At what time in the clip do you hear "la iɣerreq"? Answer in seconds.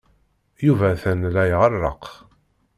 1.33-2.03